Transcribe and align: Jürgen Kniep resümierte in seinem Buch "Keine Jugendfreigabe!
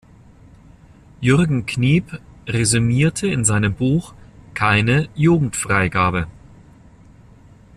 Jürgen 1.19 1.67
Kniep 1.67 2.19
resümierte 2.47 3.27
in 3.27 3.45
seinem 3.45 3.75
Buch 3.75 4.15
"Keine 4.55 5.09
Jugendfreigabe! 5.13 6.25